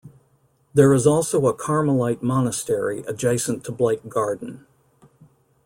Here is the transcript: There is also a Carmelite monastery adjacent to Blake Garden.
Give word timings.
There 0.73 0.91
is 0.95 1.05
also 1.05 1.45
a 1.45 1.53
Carmelite 1.53 2.23
monastery 2.23 3.01
adjacent 3.03 3.63
to 3.65 3.71
Blake 3.71 4.09
Garden. 4.09 4.65